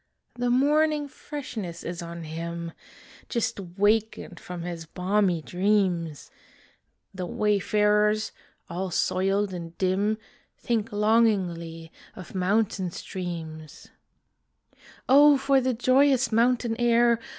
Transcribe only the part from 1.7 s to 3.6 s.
is on him, Just